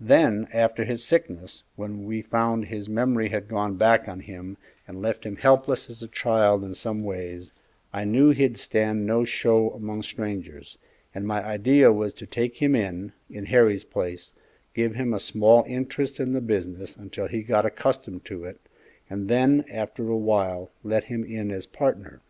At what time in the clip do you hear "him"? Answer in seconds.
4.20-4.56, 5.26-5.36, 12.56-12.74, 14.94-15.12, 21.04-21.22